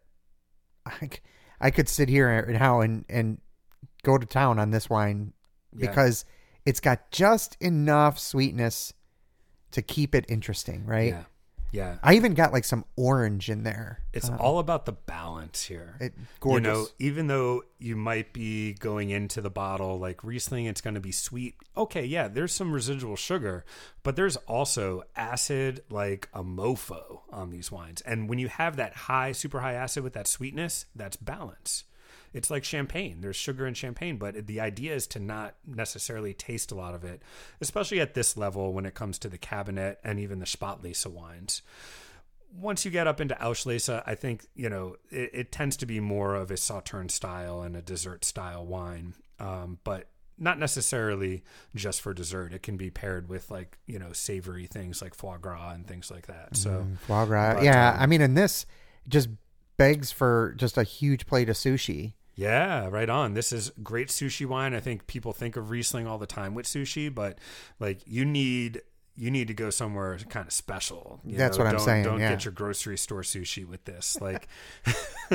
[0.86, 1.10] I,
[1.60, 3.40] I could sit here now and, and
[4.04, 5.34] go to town on this wine
[5.76, 5.90] Yeah.
[5.90, 6.26] because
[6.66, 8.94] it's got just enough sweetness
[9.72, 11.10] to keep it interesting, right?
[11.10, 11.24] yeah.
[11.76, 11.98] Yeah.
[12.02, 14.00] I even got like some orange in there.
[14.14, 15.98] It's um, all about the balance here.
[16.00, 16.66] It gorgeous.
[16.66, 20.94] You know, even though you might be going into the bottle like Riesling, it's going
[20.94, 21.56] to be sweet.
[21.76, 23.66] Okay, yeah, there's some residual sugar,
[24.04, 28.02] but there's also acid like a mofo on these wines.
[28.02, 31.84] And when you have that high, super high acid with that sweetness, that's balance.
[32.36, 33.22] It's like champagne.
[33.22, 37.06] There's sugar in champagne, but the idea is to not necessarily taste a lot of
[37.06, 37.22] it,
[37.62, 41.62] especially at this level when it comes to the Kabinett and even the Spätlese wines.
[42.54, 46.02] Once you get up into Auslese, I think you know it, it tends to be
[46.02, 51.42] more of a sauterne style and a dessert style wine, um, but not necessarily
[51.74, 52.52] just for dessert.
[52.52, 56.12] It can be paired with like you know savory things like foie gras and things
[56.12, 56.58] like that.
[56.58, 57.54] So Foie gras.
[57.56, 58.66] But, yeah, um, I mean, and this
[59.08, 59.30] just
[59.78, 62.14] begs for just a huge plate of sushi.
[62.36, 63.34] Yeah, right on.
[63.34, 64.74] This is great sushi wine.
[64.74, 67.40] I think people think of Riesling all the time with sushi, but
[67.80, 68.82] like you need
[69.18, 71.22] you need to go somewhere kind of special.
[71.26, 71.64] you That's know?
[71.64, 72.32] what I'm Don't- saying, Don't yeah.
[72.32, 74.18] get your grocery store sushi with this.
[74.20, 74.50] Like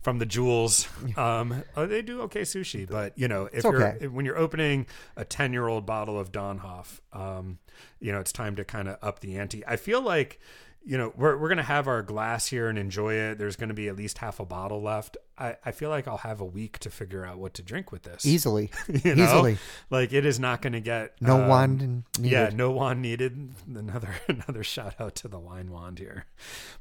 [0.00, 3.86] from the jewels, um, oh, they do okay sushi, but you know if It's you're
[3.86, 4.06] okay.
[4.06, 7.58] when you're opening a ten year old bottle of Dönnhoff, um,
[8.00, 9.62] you know it's time to kind of up the ante.
[9.66, 10.40] I feel like
[10.84, 13.38] you know we're we're gonna have our glass here and enjoy it.
[13.38, 15.16] There's gonna be at least half a bottle left.
[15.38, 18.02] I, I feel like I'll have a week to figure out what to drink with
[18.02, 18.26] this.
[18.26, 18.70] Easily.
[18.88, 19.24] You know?
[19.24, 19.58] Easily.
[19.90, 22.30] like it is not gonna get No um, wand needed.
[22.32, 23.54] yeah, no wand needed.
[23.66, 26.26] Another another shout out to the wine wand here.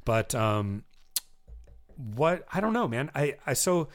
[0.05, 0.83] But um
[1.95, 3.11] what I don't know, man.
[3.13, 3.89] I I so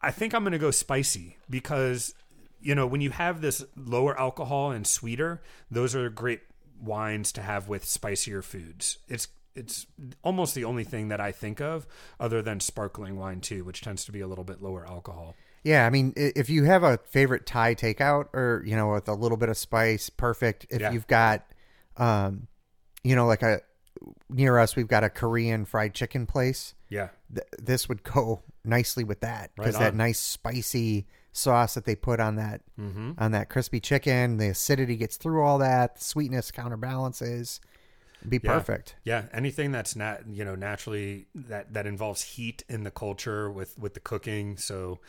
[0.00, 2.14] I think I'm going to go spicy because
[2.60, 6.40] you know, when you have this lower alcohol and sweeter, those are great
[6.84, 8.98] wines to have with spicier foods.
[9.08, 9.86] It's it's
[10.22, 11.86] almost the only thing that I think of
[12.18, 15.36] other than sparkling wine too, which tends to be a little bit lower alcohol.
[15.62, 19.14] Yeah, I mean, if you have a favorite Thai takeout or, you know, with a
[19.14, 20.66] little bit of spice, perfect.
[20.70, 20.90] If Yeah.
[20.90, 21.46] you've got,
[21.96, 22.48] um,
[23.02, 23.60] you know, like a,
[24.28, 26.74] near us, we've got a Korean fried chicken place.
[26.90, 27.10] Yeah.
[27.32, 31.94] Th- this would go nicely with that because Right that nice spicy sauce that they
[31.96, 33.12] put on that Mm-hmm.
[33.18, 37.60] on that crispy chicken, the acidity gets through all that, the sweetness counterbalances.
[38.20, 38.54] It'd be Yeah.
[38.54, 38.96] perfect.
[39.04, 43.78] Yeah, anything that's not you know naturally that that involves heat in the culture with
[43.78, 44.56] with the cooking.
[44.56, 45.00] So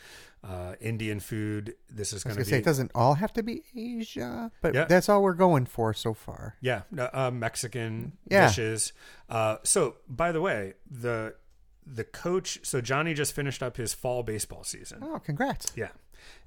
[0.44, 1.74] uh, Indian food.
[1.88, 4.84] This is going to be say it doesn't all have to be Asia, but Yeah.
[4.84, 6.56] that's all we're going for so far.
[6.60, 8.46] yeah no, uh, Mexican Yeah.
[8.48, 8.92] dishes.
[9.28, 11.34] Uh, so by the way, the
[11.86, 12.58] the coach.
[12.64, 14.98] So Johnny just finished up his fall baseball season.
[15.02, 15.72] Oh, congrats!
[15.76, 15.88] Yeah.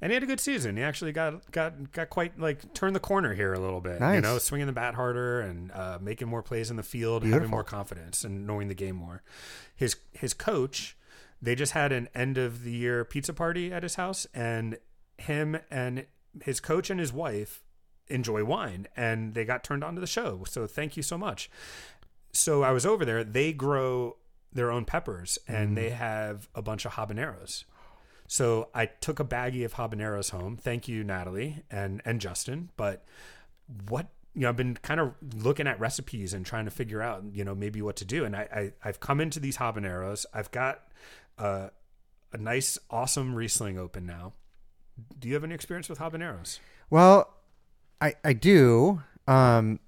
[0.02, 0.78] And he had a good season.
[0.78, 4.00] He actually got got got quite like turned the corner here a little bit.
[4.16, 7.50] You know, swinging the bat harder and uh, making more plays in the field, having
[7.50, 9.24] more confidence and knowing the game more.
[9.76, 10.98] His his coach,
[11.42, 14.78] they just had an end of the year pizza party at his house, and
[15.18, 16.06] him and
[16.44, 17.64] his coach and his wife
[18.08, 20.44] enjoy wine, and they got turned on to the show.
[20.48, 21.50] So thank you so much.
[22.32, 23.24] So I was over there.
[23.24, 24.18] They grow
[24.52, 27.66] their own peppers, and they have a bunch of habaneros.
[28.32, 30.56] So I took a baggie of habaneros home.
[30.56, 32.70] Thank you, Natalie and and Justin.
[32.78, 33.04] But
[33.88, 37.24] what you know, I've been kind of looking at recipes and trying to figure out,
[37.34, 38.26] you know, maybe what to do.
[38.26, 40.28] And I, I I've come into these habaneros.
[40.32, 40.84] I've got
[41.40, 41.70] uh,
[42.32, 44.34] a nice, awesome Riesling open now.
[45.18, 46.60] Do you have any experience with habaneros?
[46.92, 47.34] Well,
[48.00, 49.80] I I do, um,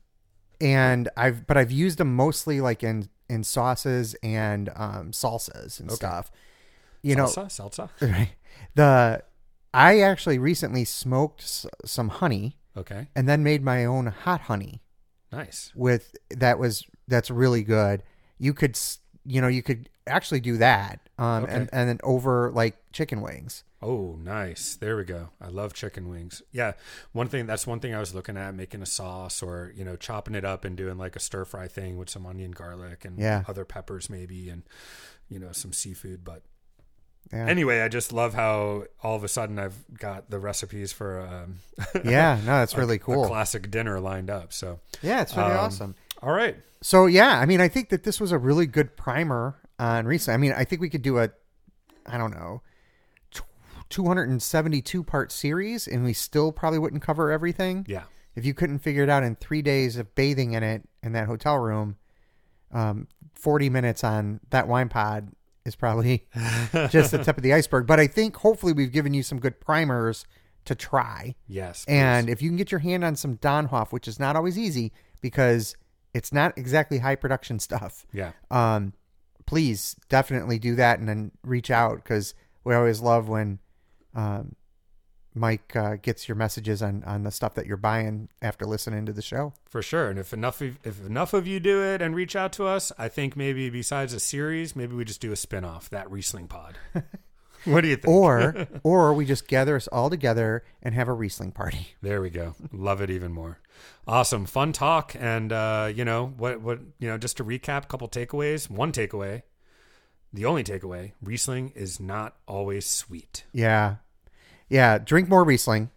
[0.60, 5.92] and I've but I've used them mostly like in in sauces and um, salsas and
[5.92, 6.32] stuff.
[7.04, 7.90] You know, salsa, salsa.
[8.02, 8.32] Right.
[8.76, 9.24] The
[9.74, 14.82] I actually recently smoked s- some honey Okay, and then made my own hot honey
[15.32, 15.72] nice.
[15.76, 18.04] with that was that's really good.
[18.38, 18.78] You could
[19.26, 21.54] you know you could actually do that um Okay.
[21.54, 23.64] and and then over like chicken wings.
[23.82, 24.76] Oh, nice.
[24.76, 25.30] There we go.
[25.42, 26.42] I love chicken wings.
[26.52, 26.74] Yeah.
[27.14, 29.96] One thing that's one thing I was looking at making a sauce or, you know,
[29.96, 33.18] chopping it up and doing like a stir fry thing with some onion, garlic and
[33.20, 33.44] Yeah.
[33.48, 34.64] other peppers maybe and
[35.30, 36.44] you know, some seafood, but
[37.34, 37.48] Yeah.
[37.48, 41.60] anyway, I just love how all of a sudden I've got the recipes for um
[42.04, 43.26] yeah, no, that's really a cool.
[43.28, 44.52] classic dinner lined up.
[44.54, 45.96] So, Yeah, it's really Um, awesome.
[46.22, 46.58] all right.
[46.82, 50.34] So yeah, I mean, I think that this was a really good primer on Riesling.
[50.34, 51.30] I mean, I think we could do a,
[52.06, 52.62] I don't know,
[53.90, 57.86] two hundred and seventy-two part series, and we still probably wouldn't cover everything.
[57.88, 58.04] Yeah.
[58.36, 61.28] If you couldn't figure it out in three days of bathing in it in that
[61.28, 61.98] hotel room,
[62.72, 65.30] um, forty minutes on that wine pod
[65.66, 66.28] is probably
[66.90, 67.88] just the tip of the iceberg.
[67.88, 70.26] But I think hopefully we've given you some good primers
[70.66, 71.36] to try.
[71.48, 71.86] Yes.
[71.88, 74.92] And if you can get your hand on some Dönnhoff, which is not always easy
[75.22, 75.76] because
[76.14, 78.32] it's not exactly high production stuff, yeah.
[78.50, 78.94] um,
[79.46, 82.34] please definitely do that and then reach out because
[82.64, 83.60] we always love when
[84.14, 84.56] um,
[85.34, 89.14] Mike uh, gets your messages on, on the stuff that you're buying after listening to
[89.14, 89.54] the show.
[89.70, 90.10] For sure.
[90.10, 92.92] And if enough of, if enough of you do it and reach out to us,
[92.98, 96.78] I think maybe besides a series, maybe we just do a spin-off, that Riesling pod.
[97.66, 98.14] what do you think?
[98.14, 101.96] Or or we just gather us all together and have a Riesling party.
[102.02, 102.56] There we go.
[102.74, 103.60] Love it even more.
[104.06, 104.46] Awesome.
[104.46, 105.16] Fun talk.
[105.18, 108.70] And uh, you know, what what you know, just to recap, a couple takeaways.
[108.70, 109.44] One takeaway.
[110.34, 113.46] the only takeaway Riesling is not always sweet.
[113.54, 113.96] Yeah.
[114.72, 114.98] Yeah.
[114.98, 115.90] Drink more Riesling.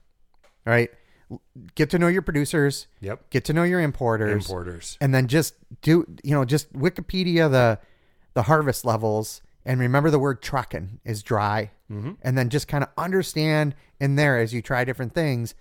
[0.66, 0.90] right?
[1.74, 2.86] Get to know your producers.
[3.00, 3.30] Yep.
[3.30, 4.46] Get to know your importers.
[4.46, 4.98] Importers.
[5.00, 7.78] And then just do, you know, just Wikipedia the
[8.34, 11.70] the harvest levels and remember the word trocken is dry.
[11.90, 12.12] Mm-hmm.
[12.22, 15.54] And then just kind of understand in there as you try different things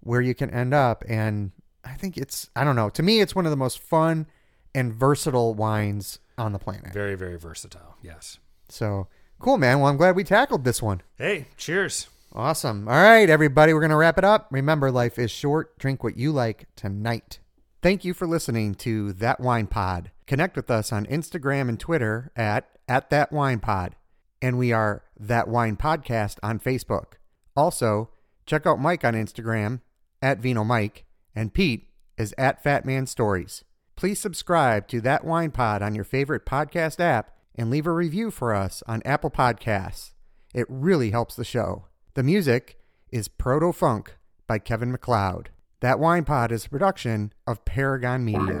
[0.00, 1.04] where you can end up.
[1.08, 1.52] And
[1.84, 4.26] I think it's, I don't know, to me, it's one of the most fun
[4.74, 6.92] and versatile wines on the planet.
[6.92, 7.96] Very, very versatile.
[8.02, 8.38] Yes.
[8.68, 9.80] So cool, man.
[9.80, 11.02] Well, I'm glad we tackled this one.
[11.16, 12.08] Hey, cheers.
[12.34, 12.88] Awesome.
[12.88, 14.48] All right, everybody, we're going to wrap it up.
[14.50, 15.78] Remember, life is short.
[15.78, 17.40] Drink what you like tonight.
[17.82, 20.10] Thank you for listening to That Wine Pod.
[20.26, 23.96] Connect with us on Instagram and Twitter at, at That Wine Pod.
[24.40, 27.14] And we are That Wine Podcast on Facebook.
[27.54, 28.08] Also,
[28.46, 29.82] check out Mike on Instagram
[30.22, 31.04] at Vino Mike,
[31.34, 33.62] and Pete is at Fat Man Stories.
[33.94, 38.30] Please subscribe to That Wine Pod on your favorite podcast app and leave a review
[38.30, 40.12] for us on Apple Podcasts.
[40.54, 41.88] It really helps the show.
[42.14, 42.78] The music
[43.10, 45.48] is Proto Funk by Kevin MacLeod.
[45.80, 48.60] That Wine Pod is a production of Paragon Media.